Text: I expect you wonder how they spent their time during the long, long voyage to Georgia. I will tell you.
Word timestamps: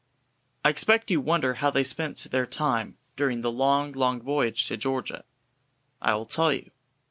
I 0.65 0.69
expect 0.69 1.11
you 1.11 1.21
wonder 1.21 1.53
how 1.53 1.69
they 1.69 1.83
spent 1.83 2.17
their 2.31 2.47
time 2.47 2.97
during 3.15 3.41
the 3.41 3.51
long, 3.51 3.91
long 3.91 4.19
voyage 4.19 4.65
to 4.69 4.75
Georgia. 4.75 5.25
I 6.01 6.15
will 6.15 6.25
tell 6.25 6.51
you. 6.51 6.71